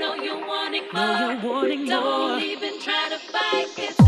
[0.93, 1.03] more.
[1.03, 2.39] No, you're wanting Don't more.
[2.39, 4.00] Don't even try to fight this.